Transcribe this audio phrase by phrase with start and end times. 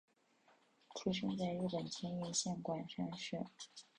[0.95, 3.45] 出生在日本千叶县馆山市。